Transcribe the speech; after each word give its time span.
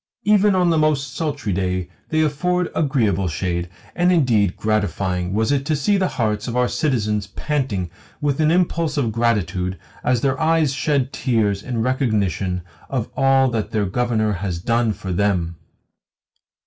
Even 0.23 0.55
on 0.55 0.71
the 0.71 0.79
most 0.79 1.13
sultry 1.15 1.53
day 1.53 1.87
they 2.09 2.21
afford 2.23 2.71
agreeable 2.73 3.27
shade, 3.27 3.69
and 3.95 4.11
indeed 4.11 4.57
gratifying 4.57 5.31
was 5.31 5.51
it 5.51 5.63
to 5.67 5.75
see 5.75 5.95
the 5.95 6.07
hearts 6.17 6.47
of 6.47 6.57
our 6.57 6.67
citizens 6.67 7.27
panting 7.27 7.87
with 8.19 8.39
an 8.39 8.49
impulse 8.49 8.97
of 8.97 9.11
gratitude 9.11 9.77
as 10.03 10.21
their 10.21 10.39
eyes 10.41 10.73
shed 10.73 11.13
tears 11.13 11.61
in 11.61 11.83
recognition 11.83 12.63
of 12.89 13.09
all 13.15 13.47
that 13.51 13.69
their 13.69 13.85
Governor 13.85 14.33
has 14.33 14.57
done 14.57 14.91
for 14.91 15.11
them!" 15.13 15.55